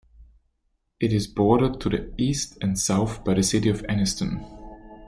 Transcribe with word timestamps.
It 0.99 1.13
is 1.13 1.27
bordered 1.27 1.79
to 1.81 1.89
the 1.89 2.11
east 2.17 2.57
and 2.59 2.79
south 2.79 3.23
by 3.23 3.35
the 3.35 3.43
city 3.43 3.69
of 3.69 3.83
Anniston. 3.83 4.43